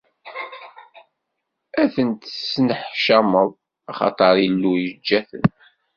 Ad 1.81 1.89
ten-tesneḥcameḍ, 1.93 3.51
axaṭer 3.89 4.35
Illu 4.47 4.73
yeǧǧa-ten. 4.83 5.45